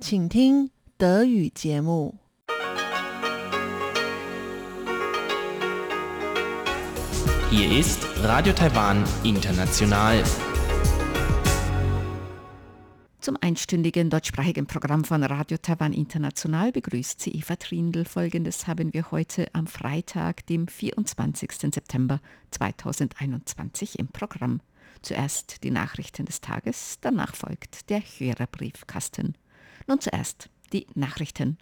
[0.00, 2.14] 请听德语节目。
[7.50, 10.24] Hier ist Radio Taiwan International.
[13.20, 18.04] Zum einstündigen deutschsprachigen Programm von Radio Taiwan International begrüßt sie Eva Trindl.
[18.04, 21.52] Folgendes haben wir heute am Freitag, dem 24.
[21.72, 22.20] September
[22.50, 24.60] 2021 im Programm.
[25.02, 29.36] Zuerst die Nachrichten des Tages, danach folgt der Hörerbriefkasten.
[29.87, 31.57] Nun zuerst die Nachrichten.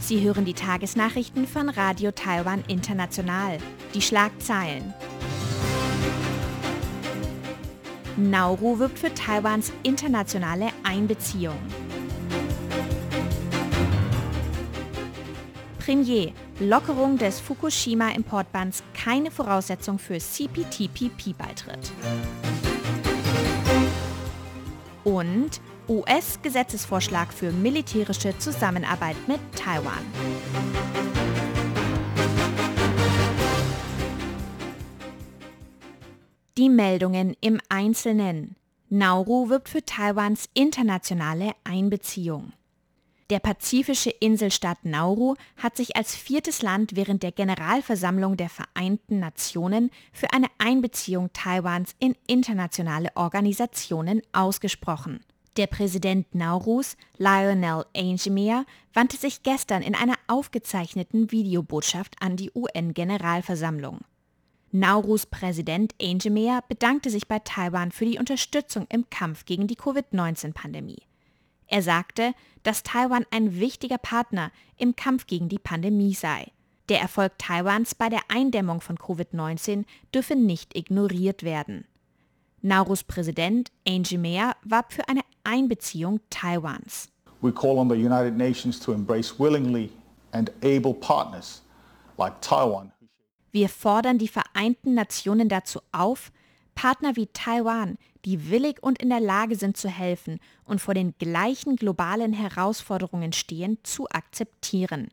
[0.00, 3.58] Sie hören die Tagesnachrichten von Radio Taiwan International.
[3.94, 4.94] Die Schlagzeilen.
[8.16, 11.58] Nauru wirbt für Taiwans internationale Einbeziehung.
[15.86, 21.92] Premier, Lockerung des Fukushima-Importbans keine Voraussetzung für CPTPP-Beitritt.
[25.04, 30.04] Und US-Gesetzesvorschlag für militärische Zusammenarbeit mit Taiwan.
[36.58, 38.56] Die Meldungen im Einzelnen.
[38.88, 42.54] Nauru wirbt für Taiwans internationale Einbeziehung.
[43.28, 49.90] Der pazifische Inselstaat Nauru hat sich als viertes Land während der Generalversammlung der Vereinten Nationen
[50.12, 55.20] für eine Einbeziehung Taiwans in internationale Organisationen ausgesprochen.
[55.56, 64.02] Der Präsident Naurus, Lionel Angemir, wandte sich gestern in einer aufgezeichneten Videobotschaft an die UN-Generalversammlung.
[64.70, 71.02] Naurus Präsident Angemir bedankte sich bei Taiwan für die Unterstützung im Kampf gegen die Covid-19-Pandemie.
[71.66, 76.52] Er sagte, dass Taiwan ein wichtiger Partner im Kampf gegen die Pandemie sei.
[76.88, 81.86] Der Erfolg Taiwans bei der Eindämmung von Covid-19 dürfe nicht ignoriert werden.
[82.62, 87.08] Naurus Präsident Angie Mehr warb für eine Einbeziehung Taiwans.
[87.40, 89.90] We call on the United Nations to embrace willingly
[90.32, 91.62] and able partners
[92.18, 92.92] like Taiwan.
[93.52, 96.30] Wir fordern die Vereinten Nationen dazu auf,
[96.76, 101.14] Partner wie Taiwan, die willig und in der Lage sind zu helfen und vor den
[101.18, 105.08] gleichen globalen Herausforderungen stehen, zu akzeptieren.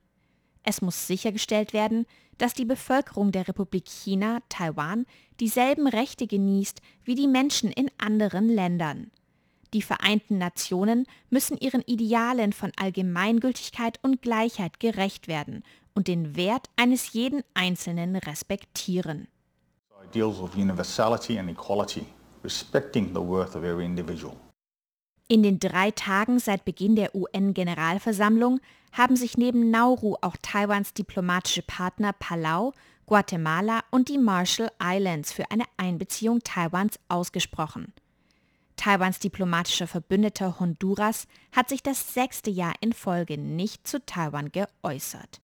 [0.62, 2.06] Es muss sichergestellt werden,
[2.38, 5.06] dass die Bevölkerung der Republik China, Taiwan,
[5.40, 9.10] dieselben Rechte genießt wie die Menschen in anderen Ländern.
[9.74, 15.64] Die Vereinten Nationen müssen ihren Idealen von Allgemeingültigkeit und Gleichheit gerecht werden
[15.96, 19.28] und den Wert eines jeden Einzelnen respektieren.
[20.14, 22.06] Ideals of universality and equality,
[22.44, 24.38] respecting the worth of every individual.
[25.28, 28.60] In den drei Tagen seit Beginn der UN-Generalversammlung
[28.92, 32.74] haben sich neben Nauru auch Taiwans diplomatische Partner Palau,
[33.08, 37.92] Guatemala und die Marshall Islands für eine Einbeziehung Taiwans ausgesprochen.
[38.76, 45.42] Taiwans diplomatischer Verbündeter Honduras hat sich das sechste Jahr in Folge nicht zu Taiwan geäußert.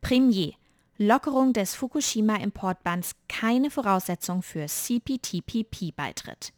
[0.00, 0.54] Premier
[1.02, 6.52] Lockerung des Fukushima-Importbans keine Voraussetzung für CPTPP-Beitritt.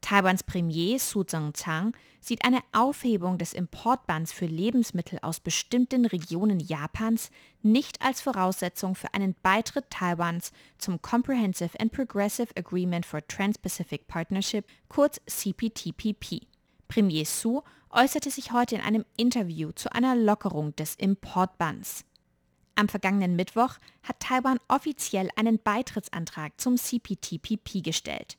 [0.00, 7.30] Taiwans Premier Su Tseng-Chang sieht eine Aufhebung des Importbans für Lebensmittel aus bestimmten Regionen Japans
[7.60, 14.64] nicht als Voraussetzung für einen Beitritt Taiwans zum Comprehensive and Progressive Agreement for Trans-Pacific Partnership,
[14.88, 16.46] kurz CPTPP.
[16.88, 17.60] Premier Su
[17.90, 22.06] äußerte sich heute in einem Interview zu einer Lockerung des Importbans.
[22.76, 28.36] Am vergangenen Mittwoch hat Taiwan offiziell einen Beitrittsantrag zum CPTPP gestellt.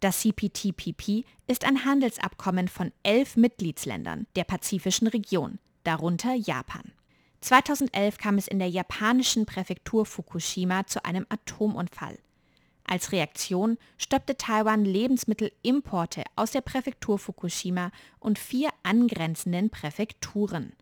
[0.00, 6.92] Das CPTPP ist ein Handelsabkommen von elf Mitgliedsländern der pazifischen Region, darunter Japan.
[7.40, 12.18] 2011 kam es in der japanischen Präfektur Fukushima zu einem Atomunfall.
[12.84, 20.72] Als Reaktion stoppte Taiwan Lebensmittelimporte aus der Präfektur Fukushima und vier angrenzenden Präfekturen.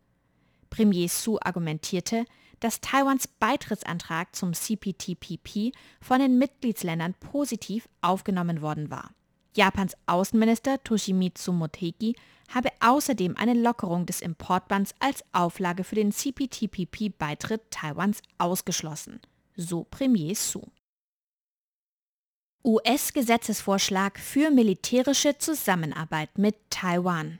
[0.70, 2.24] Premier Su argumentierte,
[2.60, 9.10] dass Taiwans Beitrittsantrag zum CPTPP von den Mitgliedsländern positiv aufgenommen worden war.
[9.54, 12.14] Japans Außenminister Toshimitsu Motegi
[12.54, 19.20] habe außerdem eine Lockerung des Importbans als Auflage für den CPTPP-Beitritt Taiwans ausgeschlossen,
[19.56, 20.62] so Premier Su.
[22.64, 27.38] US-Gesetzesvorschlag für militärische Zusammenarbeit mit Taiwan.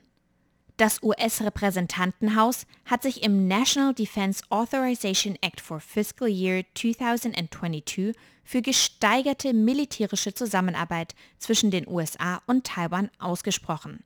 [0.77, 8.15] Das US-Repräsentantenhaus hat sich im National Defense Authorization Act for Fiscal Year 2022
[8.45, 14.05] für gesteigerte militärische Zusammenarbeit zwischen den USA und Taiwan ausgesprochen.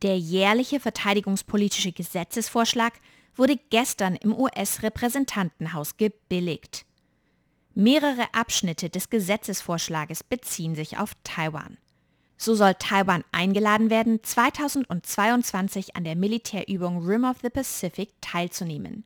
[0.00, 2.94] Der jährliche verteidigungspolitische Gesetzesvorschlag
[3.34, 6.86] wurde gestern im US-Repräsentantenhaus gebilligt.
[7.74, 11.76] Mehrere Abschnitte des Gesetzesvorschlages beziehen sich auf Taiwan.
[12.38, 19.04] So soll Taiwan eingeladen werden, 2022 an der Militärübung Rim of the Pacific teilzunehmen.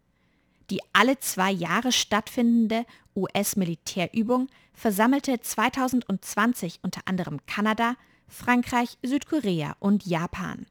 [0.70, 2.84] Die alle zwei Jahre stattfindende
[3.16, 7.96] US-Militärübung versammelte 2020 unter anderem Kanada,
[8.28, 10.66] Frankreich, Südkorea und Japan.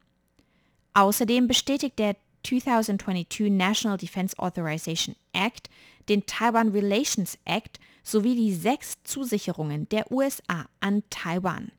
[0.94, 5.68] Außerdem bestätigt der 2022 National Defense Authorization Act
[6.08, 11.70] den Taiwan Relations Act sowie die sechs Zusicherungen der USA an Taiwan.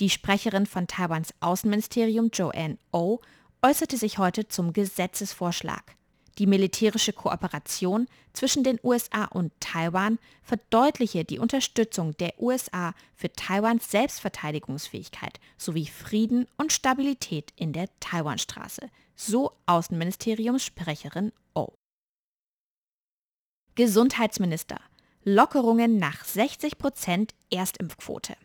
[0.00, 3.20] Die Sprecherin von Taiwans Außenministerium Joanne O oh
[3.62, 5.96] äußerte sich heute zum Gesetzesvorschlag.
[6.38, 13.90] Die militärische Kooperation zwischen den USA und Taiwan verdeutliche die Unterstützung der USA für Taiwans
[13.90, 21.74] Selbstverteidigungsfähigkeit sowie Frieden und Stabilität in der Taiwanstraße, so Außenministeriumssprecherin O.
[23.74, 24.80] Gesundheitsminister.
[25.24, 28.36] Lockerungen nach 60 Prozent Erstimpfquote.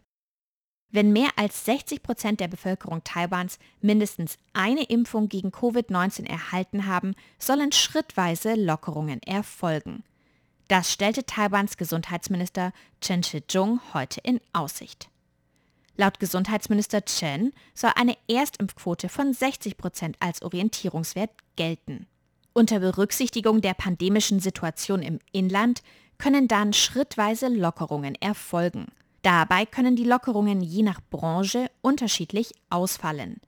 [0.89, 7.13] Wenn mehr als 60 Prozent der Bevölkerung Taiwans mindestens eine Impfung gegen Covid-19 erhalten haben,
[7.37, 10.03] sollen schrittweise Lockerungen erfolgen.
[10.69, 15.09] Das stellte Taiwans Gesundheitsminister Chen Shih-chung heute in Aussicht.
[15.97, 22.07] Laut Gesundheitsminister Chen soll eine Erstimpfquote von 60 Prozent als Orientierungswert gelten.
[22.53, 25.81] Unter Berücksichtigung der pandemischen Situation im Inland
[26.17, 28.87] können dann schrittweise Lockerungen erfolgen.
[29.27, 33.41] Dabei können die Lockerungen je nach Branche unterschiedlich ausfallen.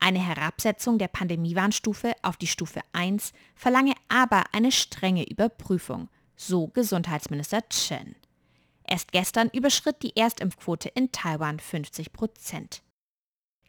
[0.00, 7.60] Eine Herabsetzung der Pandemiewarnstufe auf die Stufe 1 verlange aber eine strenge Überprüfung, so Gesundheitsminister
[7.68, 8.16] Chen.
[8.82, 12.82] Erst gestern überschritt die Erstimpfquote in Taiwan 50 Prozent.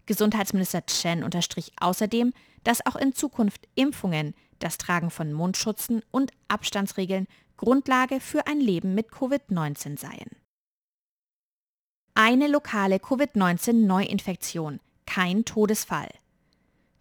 [0.07, 2.33] Gesundheitsminister Chen unterstrich außerdem,
[2.63, 8.95] dass auch in Zukunft Impfungen, das Tragen von Mundschutzen und Abstandsregeln Grundlage für ein Leben
[8.95, 10.44] mit Covid-19 seien
[12.17, 16.07] eine lokale Covid-19-Neuinfektion, kein Todesfall.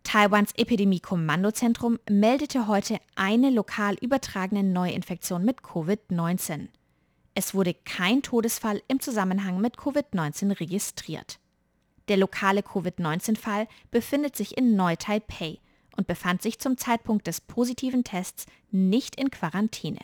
[0.02, 6.66] Taiwans Epidemie-Kommandozentrum meldete heute eine lokal übertragene Neuinfektion mit Covid-19.
[7.34, 11.38] Es wurde kein Todesfall im Zusammenhang mit Covid-19 registriert.
[12.08, 15.60] Der lokale Covid-19-Fall befindet sich in Neu-Taipei
[15.96, 20.00] und befand sich zum Zeitpunkt des positiven Tests nicht in Quarantäne.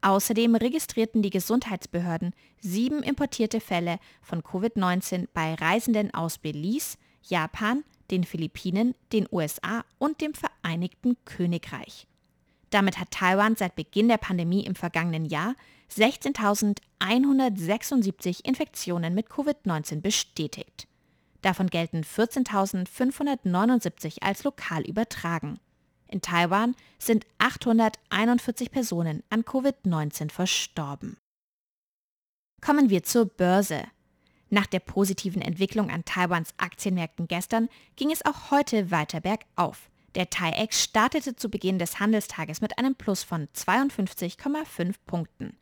[0.00, 8.24] Außerdem registrierten die Gesundheitsbehörden sieben importierte Fälle von Covid-19 bei Reisenden aus Belize, Japan, den
[8.24, 12.08] Philippinen, den USA und dem Vereinigten Königreich.
[12.70, 15.54] Damit hat Taiwan seit Beginn der Pandemie im vergangenen Jahr
[15.94, 20.86] 16.176 Infektionen mit Covid-19 bestätigt.
[21.42, 25.60] Davon gelten 14.579 als lokal übertragen.
[26.08, 31.16] In Taiwan sind 841 Personen an Covid-19 verstorben.
[32.60, 33.84] Kommen wir zur Börse.
[34.50, 39.90] Nach der positiven Entwicklung an Taiwans Aktienmärkten gestern ging es auch heute weiter bergauf.
[40.14, 45.58] Der TAIEX startete zu Beginn des Handelstages mit einem Plus von 52,5 Punkten.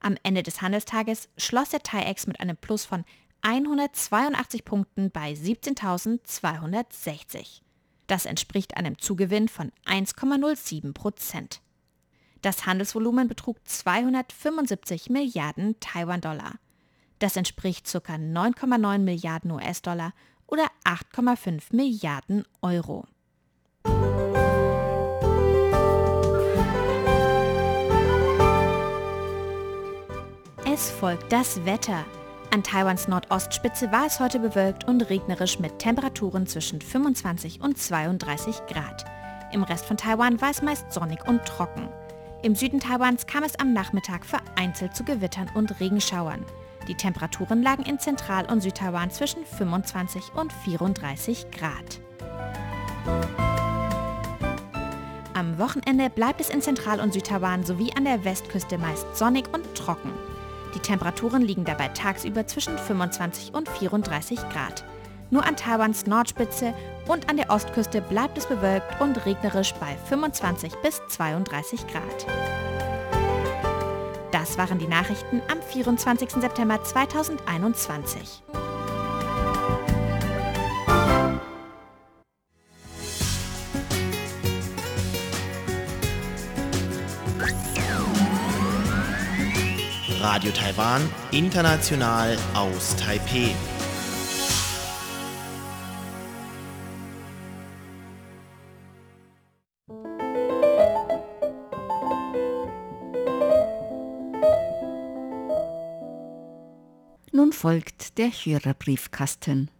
[0.00, 3.06] Am Ende des Handelstages schloss der TAIEX mit einem Plus von
[3.40, 7.62] 182 Punkten bei 17.260.
[8.08, 11.60] Das entspricht einem Zugewinn von 1,07 Prozent.
[12.40, 16.54] Das Handelsvolumen betrug 275 Milliarden Taiwan-Dollar.
[17.18, 18.14] Das entspricht ca.
[18.14, 20.14] 9,9 Milliarden US-Dollar
[20.46, 23.06] oder 8,5 Milliarden Euro.
[30.64, 32.06] Es folgt das Wetter.
[32.50, 38.62] An Taiwans Nordostspitze war es heute bewölkt und regnerisch mit Temperaturen zwischen 25 und 32
[38.66, 39.04] Grad.
[39.52, 41.90] Im Rest von Taiwan war es meist sonnig und trocken.
[42.42, 46.44] Im Süden Taiwans kam es am Nachmittag vereinzelt zu Gewittern und Regenschauern.
[46.86, 52.00] Die Temperaturen lagen in Zentral- und Südtaiwan zwischen 25 und 34 Grad.
[55.34, 59.74] Am Wochenende bleibt es in Zentral- und Südtaiwan sowie an der Westküste meist sonnig und
[59.74, 60.12] trocken.
[60.74, 64.84] Die Temperaturen liegen dabei tagsüber zwischen 25 und 34 Grad.
[65.30, 66.72] Nur an Taiwans Nordspitze
[67.06, 72.26] und an der Ostküste bleibt es bewölkt und regnerisch bei 25 bis 32 Grad.
[74.30, 76.30] Das waren die Nachrichten am 24.
[76.30, 78.42] September 2021.
[90.38, 91.02] Radio Taiwan,
[91.32, 93.50] international aus Taipeh.
[107.32, 109.72] Nun folgt der Hörerbriefkasten.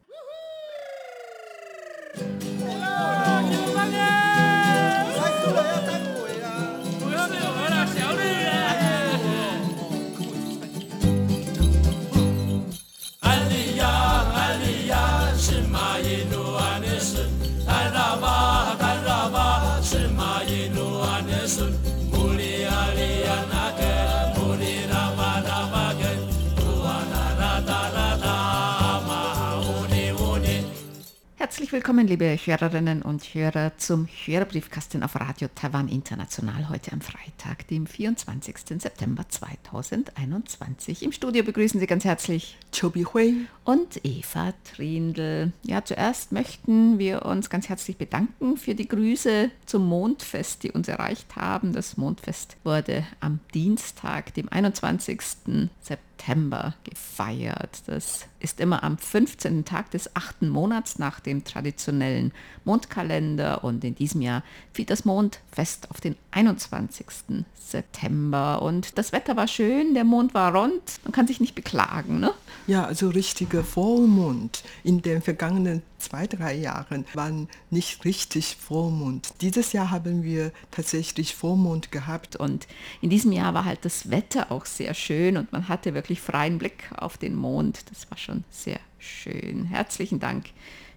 [31.58, 37.66] Herzlich willkommen, liebe Hörerinnen und Hörer, zum Hörerbriefkasten auf Radio Taiwan International heute am Freitag,
[37.66, 38.80] dem 24.
[38.80, 41.02] September 2021.
[41.02, 45.50] Im Studio begrüßen Sie ganz herzlich Chobi Hui und Eva Trindl.
[45.64, 50.86] Ja, zuerst möchten wir uns ganz herzlich bedanken für die Grüße zum Mondfest, die uns
[50.86, 51.72] erreicht haben.
[51.72, 55.68] Das Mondfest wurde am Dienstag, dem 21.
[55.80, 57.82] September gefeiert.
[57.86, 59.64] Das ist immer am 15.
[59.64, 62.32] Tag des achten Monats nach dem traditionellen
[62.64, 64.42] Mondkalender und in diesem Jahr
[64.72, 67.06] fiel das Mondfest auf den 21.
[67.54, 72.20] September und das Wetter war schön, der Mond war rund, man kann sich nicht beklagen.
[72.20, 72.32] Ne?
[72.66, 74.62] Ja, also richtiger Vollmond.
[74.84, 79.32] In den vergangenen zwei, drei Jahren waren nicht richtig Vollmond.
[79.40, 82.36] Dieses Jahr haben wir tatsächlich Vollmond gehabt.
[82.36, 82.66] Und
[83.00, 86.58] in diesem Jahr war halt das Wetter auch sehr schön und man hatte wirklich freien
[86.58, 87.90] Blick auf den Mond.
[87.90, 89.64] Das war schon sehr schön.
[89.64, 90.50] Herzlichen Dank.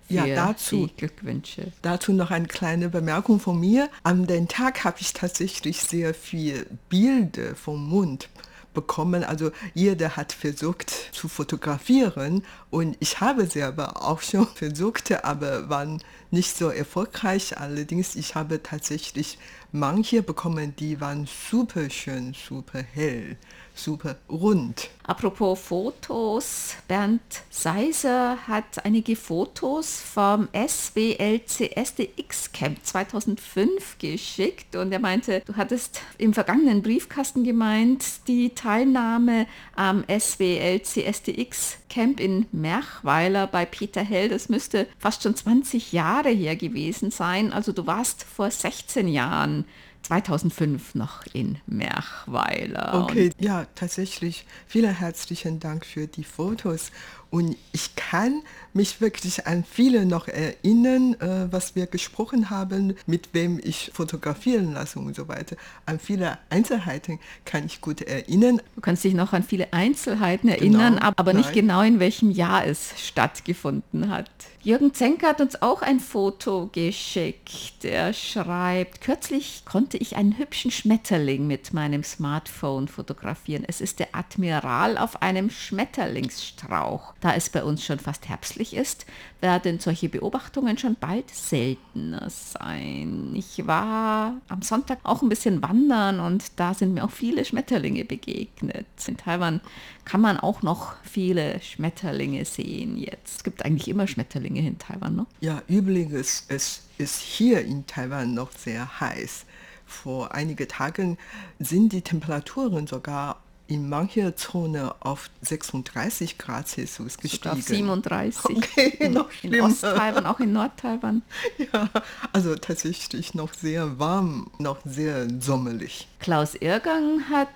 [0.07, 1.71] Für ja, dazu, die Glückwünsche.
[1.81, 3.89] Dazu noch eine kleine Bemerkung von mir.
[4.03, 8.27] An den Tag habe ich tatsächlich sehr viel Bilder vom Mond
[8.73, 9.23] bekommen.
[9.23, 16.01] Also jeder hat versucht zu fotografieren und ich habe selber auch schon versucht, aber waren
[16.31, 17.57] nicht so erfolgreich.
[17.57, 19.37] Allerdings, ich habe tatsächlich
[19.71, 23.37] manche bekommen, die waren super schön, super hell
[23.75, 24.89] super rund.
[25.03, 35.41] Apropos Fotos, Bernd Seiser hat einige Fotos vom SWLCSDX Camp 2005 geschickt und er meinte,
[35.45, 44.01] du hattest im vergangenen Briefkasten gemeint, die Teilnahme am SWLCSDX Camp in Merchweiler bei Peter
[44.01, 47.51] Hell, das müsste fast schon 20 Jahre her gewesen sein.
[47.53, 49.65] Also du warst vor 16 Jahren
[50.03, 53.05] 2005 noch in Merchweiler.
[53.05, 54.45] Okay, ja, tatsächlich.
[54.67, 56.91] Vielen herzlichen Dank für die Fotos.
[57.31, 63.29] Und ich kann mich wirklich an viele noch erinnern, äh, was wir gesprochen haben, mit
[63.33, 65.55] wem ich fotografieren lasse und so weiter.
[65.85, 68.61] An viele Einzelheiten kann ich gut erinnern.
[68.75, 72.65] Du kannst dich noch an viele Einzelheiten erinnern, genau, aber nicht genau in welchem Jahr
[72.65, 74.29] es stattgefunden hat.
[74.63, 77.83] Jürgen Zenker hat uns auch ein Foto geschickt.
[77.83, 83.65] Er schreibt, kürzlich konnte ich einen hübschen Schmetterling mit meinem Smartphone fotografieren.
[83.67, 87.15] Es ist der Admiral auf einem Schmetterlingsstrauch.
[87.21, 89.05] Da es bei uns schon fast herbstlich ist,
[89.41, 93.33] werden solche Beobachtungen schon bald seltener sein.
[93.35, 98.05] Ich war am Sonntag auch ein bisschen wandern und da sind mir auch viele Schmetterlinge
[98.05, 98.87] begegnet.
[99.05, 99.61] In Taiwan
[100.03, 103.37] kann man auch noch viele Schmetterlinge sehen jetzt.
[103.37, 105.27] Es gibt eigentlich immer Schmetterlinge in Taiwan, ne?
[105.41, 109.45] Ja, übrigens, es ist hier in Taiwan noch sehr heiß.
[109.85, 111.19] Vor einigen Tagen
[111.59, 117.49] sind die Temperaturen sogar in mancher Zone auf 36 Grad Celsius gestiegen.
[117.49, 118.57] auf 37.
[118.57, 121.21] Okay, noch in, in Osttaiwan, auch in Nordtaiwan.
[121.57, 121.89] Ja,
[122.33, 126.07] also tatsächlich noch sehr warm, noch sehr sommerlich.
[126.19, 127.47] Klaus Irgang hat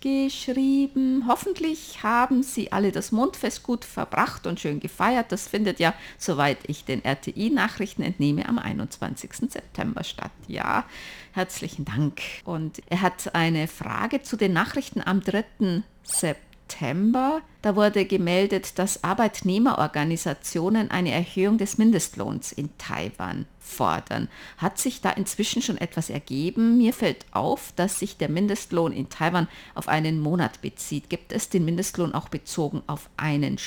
[0.00, 5.32] geschrieben, hoffentlich haben Sie alle das Mondfest gut verbracht und schön gefeiert.
[5.32, 9.50] Das findet ja, soweit ich den RTI-Nachrichten entnehme, am 21.
[9.50, 10.32] September statt.
[10.48, 10.84] Ja,
[11.32, 12.20] herzlichen Dank.
[12.44, 15.82] Und er hat eine Frage zu den Nachrichten am 3.
[16.02, 17.40] September.
[17.62, 24.28] Da wurde gemeldet, dass Arbeitnehmerorganisationen eine Erhöhung des Mindestlohns in Taiwan fordern.
[24.58, 26.78] Hat sich da inzwischen schon etwas ergeben?
[26.78, 31.08] Mir fällt auf, dass sich der Mindestlohn in Taiwan auf einen Monat bezieht.
[31.08, 33.58] Gibt es den Mindestlohn auch bezogen auf einen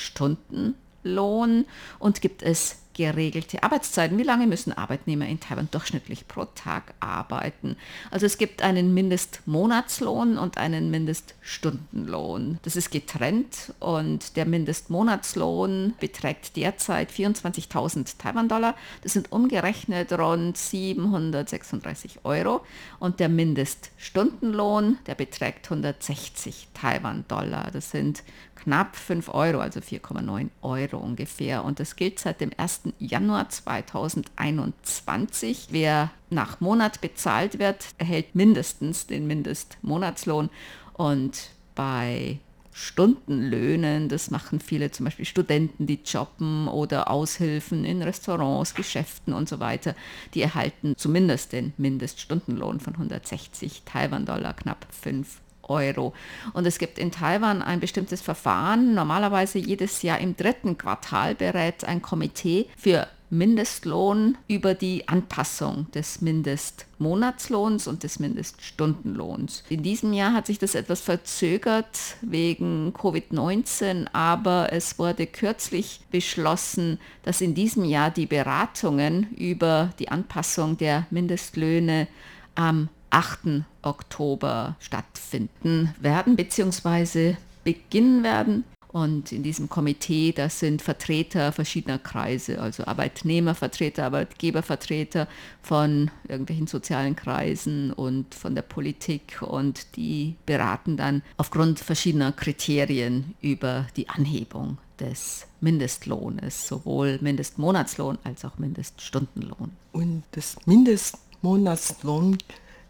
[1.06, 1.64] Stundenlohn
[1.98, 4.16] und gibt es geregelte Arbeitszeiten.
[4.16, 7.76] Wie lange müssen Arbeitnehmer in Taiwan durchschnittlich pro Tag arbeiten?
[8.10, 12.58] Also es gibt einen Mindestmonatslohn und einen Mindeststundenlohn.
[12.62, 18.74] Das ist getrennt und der Mindestmonatslohn beträgt derzeit 24.000 Taiwan-Dollar.
[19.02, 22.62] Das sind umgerechnet rund 736 Euro.
[22.98, 27.70] Und der Mindeststundenlohn, der beträgt 160 Taiwan-Dollar.
[27.72, 28.22] Das sind
[28.66, 31.64] knapp 5 Euro, also 4,9 Euro ungefähr.
[31.64, 32.94] Und das gilt seit dem 1.
[32.98, 35.68] Januar 2021.
[35.70, 40.50] Wer nach Monat bezahlt wird, erhält mindestens den Mindestmonatslohn.
[40.94, 42.40] Und bei
[42.72, 44.08] Stundenlöhnen.
[44.10, 49.60] Das machen viele zum Beispiel Studenten, die jobben oder Aushilfen in Restaurants, Geschäften und so
[49.60, 49.94] weiter.
[50.34, 56.12] Die erhalten zumindest den Mindeststundenlohn von 160 Taiwan-Dollar, knapp 5 Euro.
[56.52, 58.94] Und es gibt in Taiwan ein bestimmtes Verfahren.
[58.94, 66.20] Normalerweise jedes Jahr im dritten Quartal berät ein Komitee für Mindestlohn über die Anpassung des
[66.20, 69.64] Mindestmonatslohns und des Mindeststundenlohns.
[69.68, 77.00] In diesem Jahr hat sich das etwas verzögert wegen Covid-19, aber es wurde kürzlich beschlossen,
[77.24, 82.06] dass in diesem Jahr die Beratungen über die Anpassung der Mindestlöhne
[82.54, 83.64] am 8.
[83.82, 87.36] Oktober stattfinden werden bzw.
[87.64, 88.64] beginnen werden.
[88.88, 95.28] Und in diesem Komitee, das sind Vertreter verschiedener Kreise, also Arbeitnehmervertreter, Arbeitgebervertreter
[95.60, 99.42] von irgendwelchen sozialen Kreisen und von der Politik.
[99.42, 108.46] Und die beraten dann aufgrund verschiedener Kriterien über die Anhebung des Mindestlohnes, sowohl Mindestmonatslohn als
[108.46, 109.72] auch Mindeststundenlohn.
[109.92, 112.38] Und das Mindestmonatslohn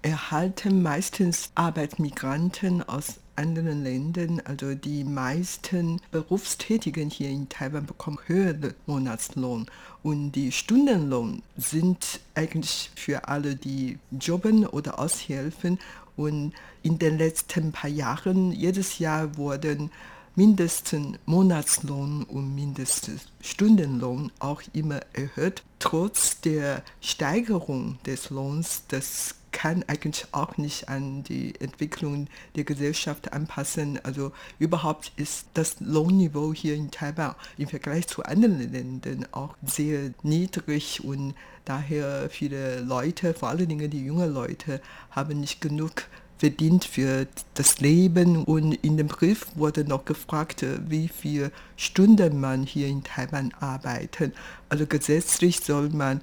[0.07, 8.77] erhalten meistens Arbeitsmigranten aus anderen Ländern, also die meisten Berufstätigen hier in Taiwan bekommen höhere
[8.87, 9.67] Monatslohn.
[10.05, 15.81] Und die Stundenlohn sind eigentlich für alle, die jobben oder aushelfen.
[16.17, 16.53] Und
[16.85, 19.91] in den letzten paar Jahren, jedes Jahr wurden
[20.37, 25.65] mindesten Monatslohn und mindestens Stundenlohn auch immer erhöht.
[25.81, 33.33] Trotz der Steigerung des Lohns, das kann eigentlich auch nicht an die Entwicklung der Gesellschaft
[33.33, 33.99] anpassen.
[34.03, 40.11] Also überhaupt ist das Lohnniveau hier in Taiwan im Vergleich zu anderen Ländern auch sehr
[40.23, 41.35] niedrig und
[41.65, 46.03] daher viele Leute, vor allen Dingen die jungen Leute, haben nicht genug
[46.37, 48.45] verdient für das Leben.
[48.45, 54.35] Und in dem Brief wurde noch gefragt, wie viele Stunden man hier in Taiwan arbeitet.
[54.69, 56.21] Also gesetzlich soll man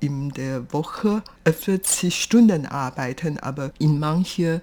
[0.00, 4.60] in der Woche 40 Stunden arbeiten, aber in manchen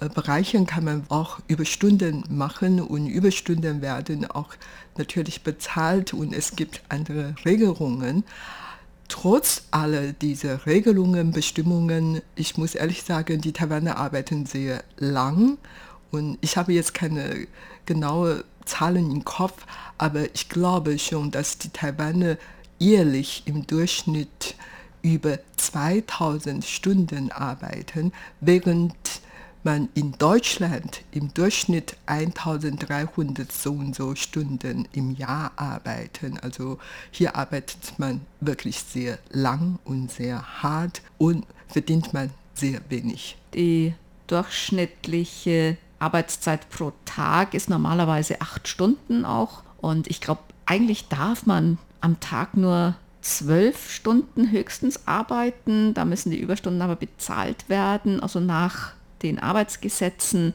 [0.00, 4.54] äh, Bereichen kann man auch Überstunden machen und Überstunden werden auch
[4.96, 8.24] natürlich bezahlt und es gibt andere Regelungen.
[9.08, 15.58] Trotz aller dieser Regelungen, Bestimmungen, ich muss ehrlich sagen, die Taiwaner arbeiten sehr lang
[16.10, 17.46] und ich habe jetzt keine
[17.86, 19.66] genaue Zahlen im Kopf,
[19.98, 22.38] aber ich glaube schon, dass die Taiwaner
[22.78, 24.54] jährlich im Durchschnitt
[25.04, 28.94] über 2000 Stunden arbeiten, während
[29.62, 36.38] man in Deutschland im Durchschnitt 1300 so und so Stunden im Jahr arbeiten.
[36.40, 36.78] Also
[37.10, 43.36] hier arbeitet man wirklich sehr lang und sehr hart und verdient man sehr wenig.
[43.54, 43.94] Die
[44.26, 49.62] durchschnittliche Arbeitszeit pro Tag ist normalerweise acht Stunden auch.
[49.80, 55.94] Und ich glaube, eigentlich darf man am Tag nur zwölf Stunden höchstens arbeiten.
[55.94, 60.54] Da müssen die Überstunden aber bezahlt werden, also nach den Arbeitsgesetzen.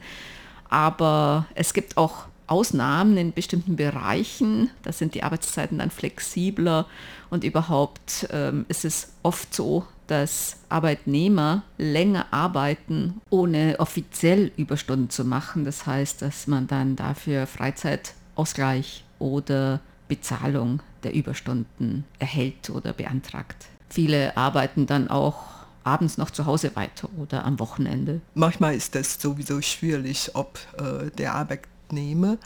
[0.68, 4.70] Aber es gibt auch Ausnahmen in bestimmten Bereichen.
[4.82, 6.86] Da sind die Arbeitszeiten dann flexibler
[7.28, 15.24] und überhaupt ähm, ist es oft so, dass Arbeitnehmer länger arbeiten, ohne offiziell Überstunden zu
[15.24, 15.64] machen.
[15.64, 23.66] Das heißt, dass man dann dafür Freizeitausgleich oder Bezahlung der Überstunden erhält oder beantragt.
[23.88, 25.42] Viele arbeiten dann auch
[25.82, 28.20] abends noch zu Hause weiter oder am Wochenende.
[28.34, 32.38] Manchmal ist das sowieso schwierig, ob äh, der Arbeitnehmer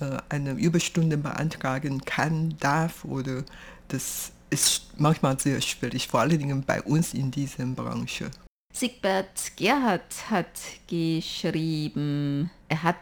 [0.00, 3.44] äh, eine Überstunde beantragen kann, darf oder
[3.88, 8.30] das ist manchmal sehr schwierig, vor allen Dingen bei uns in dieser Branche.
[8.72, 12.96] Siegbert Gerhard hat geschrieben, er hat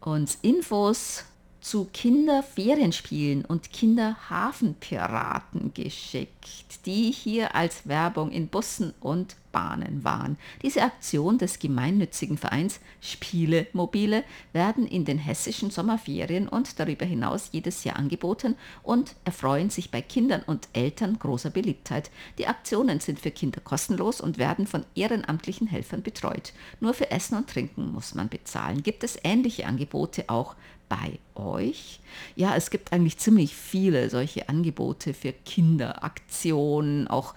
[0.00, 1.24] uns Infos
[1.66, 10.38] zu Kinderferienspielen und Kinderhafenpiraten geschickt, die hier als Werbung in Bussen und Bahnen waren.
[10.62, 17.48] Diese Aktion des gemeinnützigen Vereins Spiele Mobile werden in den hessischen Sommerferien und darüber hinaus
[17.52, 22.10] jedes Jahr angeboten und erfreuen sich bei Kindern und Eltern großer Beliebtheit.
[22.38, 26.52] Die Aktionen sind für Kinder kostenlos und werden von ehrenamtlichen Helfern betreut.
[26.78, 28.82] Nur für Essen und Trinken muss man bezahlen.
[28.82, 30.54] Gibt es ähnliche Angebote auch
[30.88, 32.00] bei euch?
[32.34, 37.34] Ja, es gibt eigentlich ziemlich viele solche Angebote für Kinderaktionen, auch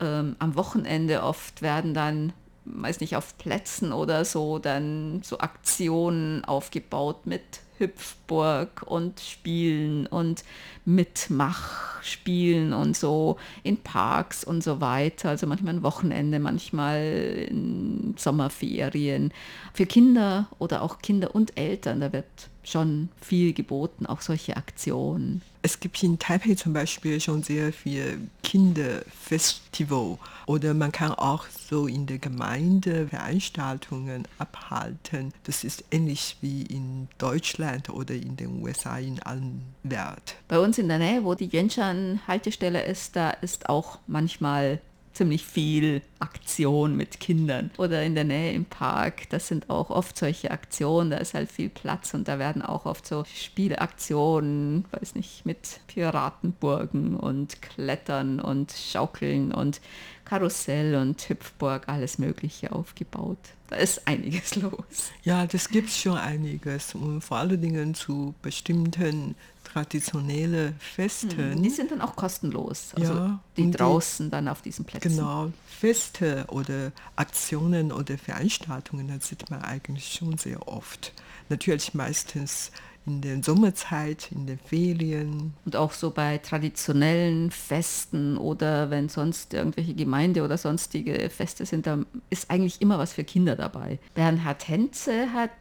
[0.00, 2.32] ähm, am Wochenende oft werden dann,
[2.64, 7.42] weiß nicht, auf Plätzen oder so, dann so Aktionen aufgebaut mit
[7.78, 10.44] Hüpfburg und Spielen und
[10.84, 15.30] Mitmachspielen und so in Parks und so weiter.
[15.30, 17.02] Also manchmal ein Wochenende, manchmal
[17.48, 19.32] in Sommerferien.
[19.72, 22.26] Für Kinder oder auch Kinder und Eltern, da wird
[22.70, 25.42] schon viel geboten, auch solche Aktionen.
[25.62, 31.86] Es gibt in Taipei zum Beispiel schon sehr viel Kinderfestival oder man kann auch so
[31.86, 35.32] in der Gemeinde Veranstaltungen abhalten.
[35.44, 40.36] Das ist ähnlich wie in Deutschland oder in den USA in allen Wert.
[40.46, 44.80] Bei uns in der Nähe, wo die Yenshan-Haltestelle ist, da ist auch manchmal
[45.18, 47.70] ziemlich viel Aktion mit Kindern.
[47.76, 51.50] Oder in der Nähe im Park, das sind auch oft solche Aktionen, da ist halt
[51.50, 58.40] viel Platz und da werden auch oft so Spielaktionen, weiß nicht, mit Piratenburgen und Klettern
[58.40, 59.80] und Schaukeln und
[60.24, 63.38] Karussell und Hüpfburg, alles Mögliche aufgebaut.
[63.70, 65.10] Da ist einiges los.
[65.24, 69.34] Ja, das gibt es schon einiges und vor allen Dingen zu bestimmten
[69.72, 71.36] traditionelle Feste.
[71.36, 75.16] Mhm, die sind dann auch kostenlos, also ja, die draußen die, dann auf diesen Plätzen.
[75.16, 81.12] Genau, Feste oder Aktionen oder Veranstaltungen, das sieht man eigentlich schon sehr oft.
[81.48, 82.70] Natürlich meistens
[83.06, 85.54] in der Sommerzeit, in den Ferien.
[85.64, 91.86] Und auch so bei traditionellen Festen oder wenn sonst irgendwelche Gemeinde oder sonstige Feste sind,
[91.86, 93.98] da ist eigentlich immer was für Kinder dabei.
[94.14, 95.52] Bernhard Henze hat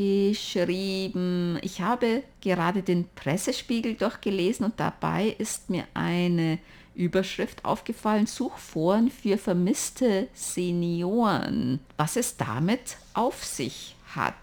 [0.00, 6.58] geschrieben, ich habe gerade den Pressespiegel durchgelesen und dabei ist mir eine
[6.94, 11.80] Überschrift aufgefallen, Suchforen für vermisste Senioren.
[11.98, 14.34] Was es damit auf sich hat.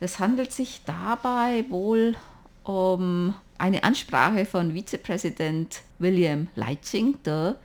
[0.00, 2.16] Es handelt sich dabei wohl
[2.64, 7.56] um eine Ansprache von Vizepräsident William Leitzinger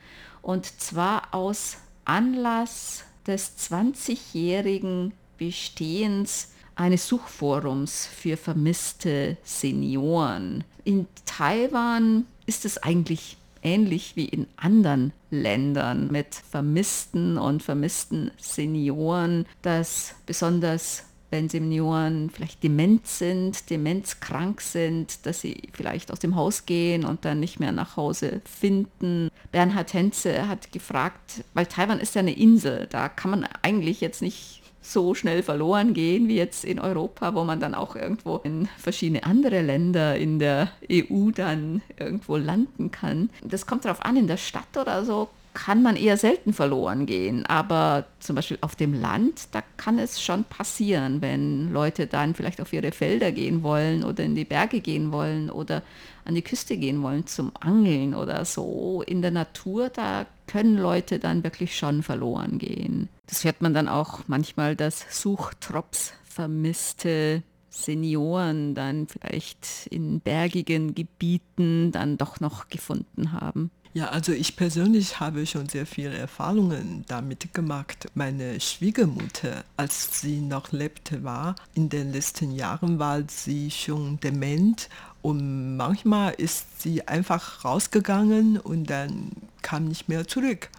[0.41, 10.63] und zwar aus Anlass des 20-jährigen Bestehens eines Suchforums für vermisste Senioren.
[10.83, 19.45] In Taiwan ist es eigentlich ähnlich wie in anderen Ländern mit vermissten und vermissten Senioren,
[19.61, 26.65] dass besonders wenn Senioren vielleicht dement sind, demenzkrank sind, dass sie vielleicht aus dem Haus
[26.65, 29.29] gehen und dann nicht mehr nach Hause finden.
[29.51, 34.21] Bernhard Henze hat gefragt, weil Taiwan ist ja eine Insel, da kann man eigentlich jetzt
[34.21, 34.56] nicht
[34.91, 39.23] so schnell verloren gehen wie jetzt in Europa, wo man dann auch irgendwo in verschiedene
[39.23, 43.29] andere Länder in der EU dann irgendwo landen kann.
[43.43, 47.43] Das kommt darauf an, in der Stadt oder so kann man eher selten verloren gehen.
[47.47, 52.61] Aber zum Beispiel auf dem Land, da kann es schon passieren, wenn Leute dann vielleicht
[52.61, 55.81] auf ihre Felder gehen wollen oder in die Berge gehen wollen oder
[56.25, 59.03] an die Küste gehen wollen zum Angeln oder so.
[59.07, 62.86] In der Natur, da können Leute dann wirklich schon verloren gehen.
[63.27, 71.91] Das hört man dann auch manchmal, dass Suchtrops vermisste Senioren dann vielleicht in bergigen Gebieten
[71.91, 73.69] dann doch noch gefunden haben.
[73.93, 78.07] Ja, also ich persönlich habe schon sehr viele Erfahrungen damit gemacht.
[78.13, 84.89] Meine Schwiegermutter, als sie noch lebte, war in den letzten Jahren war sie schon dement
[85.23, 89.31] und manchmal ist sie einfach rausgegangen und dann
[89.63, 90.69] kam nicht mehr zurück.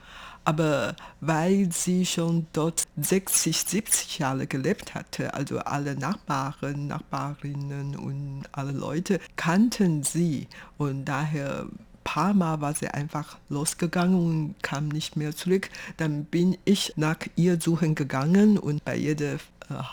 [0.48, 8.44] Aber weil sie schon dort 60, 70 Jahre gelebt hatte, also alle Nachbarn, Nachbarinnen und
[8.52, 11.66] alle Leute kannten sie und daher
[12.02, 15.68] paar Mal war sie einfach losgegangen und kam nicht mehr zurück.
[15.98, 19.38] Dann bin ich nach ihr suchen gegangen und bei jeder äh,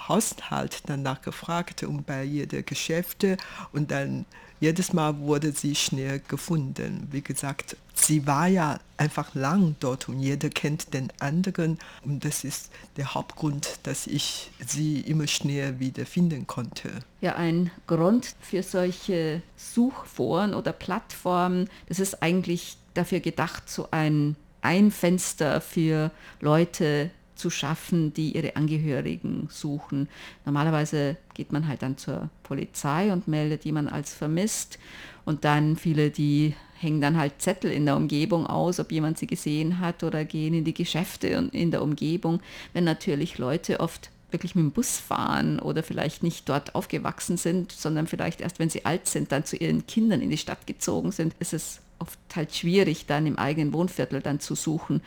[0.08, 3.36] Haushalt danach gefragt und bei jeder Geschäfte
[3.74, 4.24] und dann
[4.62, 7.10] jedes Mal wurde sie schnell gefunden.
[7.12, 7.76] Wie gesagt,
[8.08, 13.14] sie war ja einfach lang dort und jeder kennt den anderen und das ist der
[13.14, 16.90] Hauptgrund, dass ich sie immer schnell wieder finden konnte.
[17.22, 24.36] Ja, ein Grund für solche Suchforen oder Plattformen, das ist eigentlich dafür gedacht, so ein
[24.66, 26.10] ein Fenster für
[26.42, 30.10] Leute zu schaffen, die ihre Angehörigen suchen.
[30.46, 34.80] Normalerweise geht man halt dann zur Polizei und meldet jemanden als vermisst
[35.24, 39.28] und dann viele, die hängen dann halt Zettel in der Umgebung aus, ob jemand sie
[39.28, 42.42] gesehen hat oder gehen in die Geschäfte in der Umgebung.
[42.74, 47.72] Wenn natürlich Leute oft wirklich mit dem Bus fahren oder vielleicht nicht dort aufgewachsen sind,
[47.72, 51.12] sondern vielleicht erst, wenn sie alt sind, dann zu ihren Kindern in die Stadt gezogen
[51.12, 55.02] sind, ist es oft halt schwierig, dann im eigenen Wohnviertel dann zu suchen.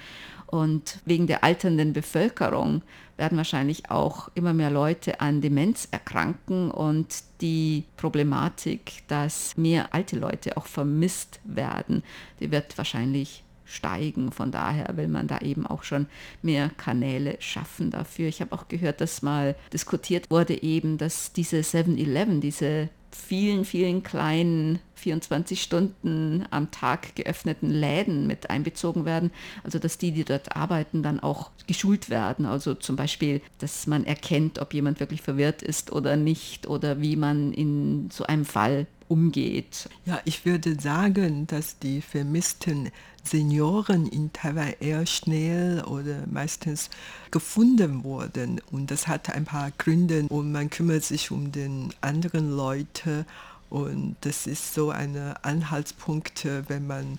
[0.46, 2.82] Und wegen der alternden Bevölkerung
[3.16, 10.18] werden wahrscheinlich auch immer mehr Leute an Demenz erkranken und die Problematik, dass mehr alte
[10.18, 12.02] Leute auch vermisst werden,
[12.40, 14.32] die wird wahrscheinlich steigen.
[14.32, 16.06] Von daher will man da eben auch schon
[16.40, 18.28] mehr Kanäle schaffen dafür.
[18.28, 24.02] Ich habe auch gehört, dass mal diskutiert wurde eben, dass diese 7-Eleven, diese vielen, vielen
[24.02, 29.30] kleinen 24 Stunden am Tag geöffneten Läden mit einbezogen werden.
[29.64, 32.46] Also dass die, die dort arbeiten, dann auch geschult werden.
[32.46, 37.16] Also zum Beispiel, dass man erkennt, ob jemand wirklich verwirrt ist oder nicht oder wie
[37.16, 39.88] man in so einem Fall umgeht.
[40.04, 42.90] Ja, ich würde sagen, dass die vermissten
[43.30, 46.90] Senioren in Taiwan eher schnell oder meistens
[47.30, 48.60] gefunden wurden.
[48.72, 53.26] Und das hat ein paar Gründe und man kümmert sich um den anderen Leute.
[53.70, 57.18] Und das ist so ein Anhaltspunkt, wenn man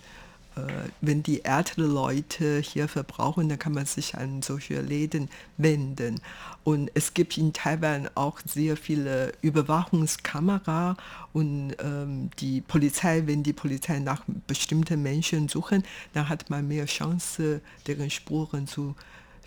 [1.01, 6.19] wenn die älteren Leute hier verbrauchen, dann kann man sich an solche Läden wenden.
[6.63, 10.97] Und es gibt in Taiwan auch sehr viele Überwachungskameras
[11.33, 15.83] und ähm, die Polizei, wenn die Polizei nach bestimmten Menschen suchen,
[16.13, 18.95] dann hat man mehr Chance, deren Spuren zu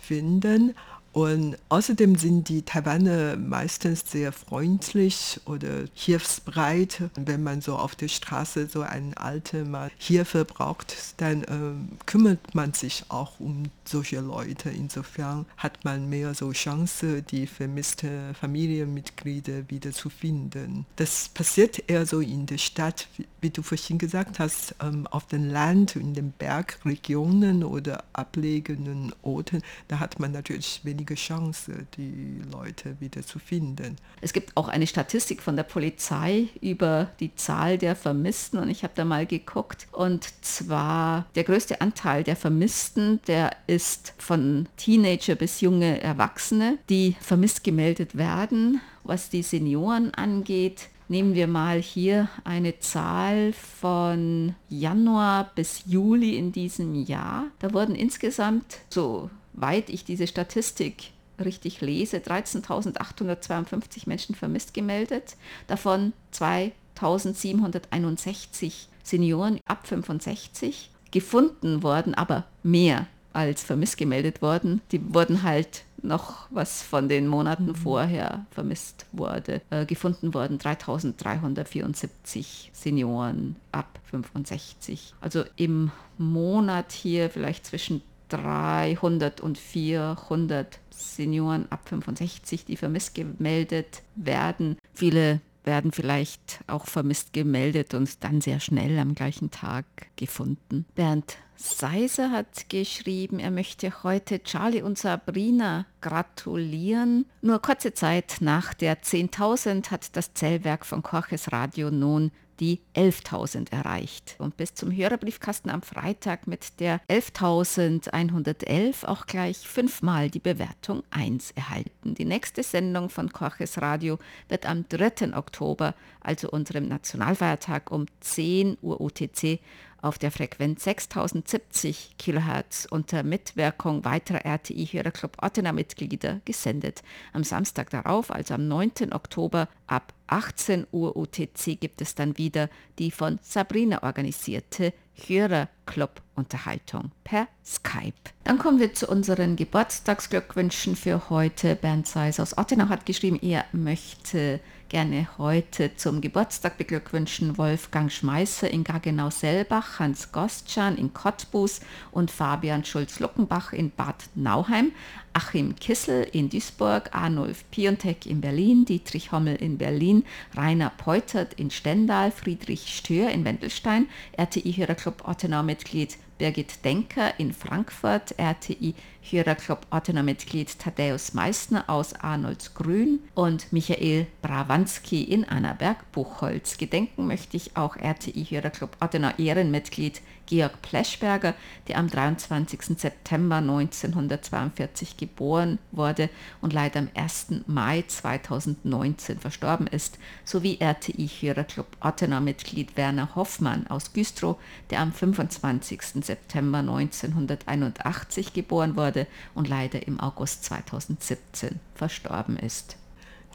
[0.01, 0.73] finden.
[1.13, 7.03] Und außerdem sind die Taiwaner meistens sehr freundlich oder hilfsbereit.
[7.15, 12.55] Wenn man so auf der Straße so einen alten Mann Hilfe braucht, dann äh, kümmert
[12.55, 14.71] man sich auch um solche Leute.
[14.71, 20.87] Insofern hat man mehr so Chance, die vermissten Familienmitglieder wieder zu finden.
[20.95, 25.27] Das passiert eher so in der Stadt, wie, wie du vorhin gesagt hast, ähm, auf
[25.27, 29.61] dem Land, in den Bergregionen oder ablegenen Orten.
[29.89, 33.97] Da hat man natürlich weniger wenige Chance, die Leute wieder zu finden.
[34.21, 38.83] Es gibt auch eine Statistik von der Polizei über die Zahl der Vermissten und ich
[38.83, 45.35] habe da mal geguckt und zwar der größte Anteil der Vermissten, der ist von Teenager
[45.35, 48.79] bis junge Erwachsene, die vermisst gemeldet werden.
[49.03, 56.53] Was die Senioren angeht, Nehmen wir mal hier eine Zahl von Januar bis Juli in
[56.53, 57.47] diesem Jahr.
[57.59, 61.13] Da wurden insgesamt so weit ich diese Statistik
[61.43, 65.35] richtig lese, 13.852 Menschen vermisst gemeldet,
[65.67, 74.81] davon 2.761 Senioren ab 65 gefunden worden, aber mehr als vermisst gemeldet worden.
[74.91, 77.75] Die wurden halt noch, was von den Monaten mhm.
[77.75, 80.57] vorher vermisst wurde, äh, gefunden worden.
[80.57, 85.13] 3374 Senioren ab 65.
[85.21, 88.01] Also im Monat hier vielleicht zwischen
[88.33, 94.77] 300 und 400 Senioren ab 65, die vermisst gemeldet werden.
[94.93, 100.85] Viele werden vielleicht auch vermisst gemeldet und dann sehr schnell am gleichen Tag gefunden.
[100.95, 107.25] Bernd Seiser hat geschrieben, er möchte heute Charlie und Sabrina gratulieren.
[107.41, 113.71] Nur kurze Zeit nach der 10.000 hat das Zellwerk von Korches Radio nun die 11.000
[113.71, 114.35] erreicht.
[114.37, 121.51] Und bis zum Hörerbriefkasten am Freitag mit der 11.111 auch gleich fünfmal die Bewertung 1
[121.51, 122.15] erhalten.
[122.15, 125.35] Die nächste Sendung von Korches Radio wird am 3.
[125.35, 129.59] Oktober, also unserem Nationalfeiertag um 10 Uhr UTC,
[130.03, 137.03] auf der Frequenz 6070 kHz unter Mitwirkung weiterer RTI-Hörerclub Ottener-Mitglieder gesendet.
[137.31, 139.13] Am Samstag darauf, also am 9.
[139.13, 142.67] Oktober ab 18 Uhr UTC gibt es dann wieder
[142.97, 144.91] die von Sabrina organisierte
[145.27, 148.13] Hörerclub-Unterhaltung per Skype.
[148.43, 151.75] Dann kommen wir zu unseren Geburtstagsglückwünschen für heute.
[151.75, 158.69] Bernd Seis aus Ottenau hat geschrieben, er möchte gerne heute zum Geburtstag beglückwünschen Wolfgang Schmeißer
[158.69, 164.91] in Gaggenau-Selbach, Hans Gostschan in Cottbus und Fabian Schulz-Luckenbach in Bad Nauheim,
[165.33, 170.23] Achim Kissel in Duisburg, Arnulf Piontek in Berlin, Dietrich Hommel in Berlin,
[170.55, 178.93] Rainer Peutert in Stendal, Friedrich Stör in Wendelstein, RTI-Hörerclub Ottenau-Mitglied Birgit Denker in Frankfurt, RTI
[179.31, 186.77] Hörerclub Ottener-Mitglied Thaddeus Meissner aus Arnoldsgrün und Michael Brawanski in Annaberg-Buchholz.
[186.77, 191.55] Gedenken möchte ich auch RTI Hörerclub Ottener Ehrenmitglied Georg Pleschberger,
[191.87, 192.99] der am 23.
[192.99, 197.63] September 1942 geboren wurde und leider am 1.
[197.65, 204.57] Mai 2019 verstorben ist, sowie RTI-Hörerclub Ottenau-Mitglied Werner Hoffmann aus Güstrow,
[204.89, 206.25] der am 25.
[206.25, 209.12] September 1981 geboren wurde
[209.53, 212.97] und leider im August 2017 verstorben ist.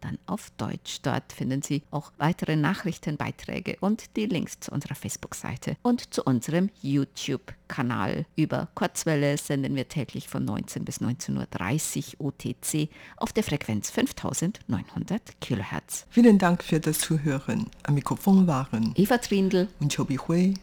[0.00, 0.98] dann auf Deutsch.
[1.02, 6.39] Dort finden Sie auch weitere Nachrichtenbeiträge und die Links zu unserer Facebook-Seite und zu uns
[6.40, 8.24] unserem YouTube-Kanal.
[8.34, 15.20] Über Kurzwelle senden wir täglich von 19 bis 19.30 Uhr OTC auf der Frequenz 5900
[15.42, 16.06] kHz.
[16.08, 17.66] Vielen Dank für das Zuhören.
[17.82, 20.54] Am Mikrofon waren Eva Trindl und Chobi Hui.